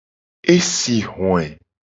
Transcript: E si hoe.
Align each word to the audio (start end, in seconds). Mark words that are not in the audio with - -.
E 0.53 0.55
si 0.73 0.97
hoe. 1.11 1.45